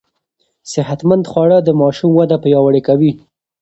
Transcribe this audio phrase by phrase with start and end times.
[0.71, 3.11] صحتمند خواړه د ماشوم وده پياوړې کوي.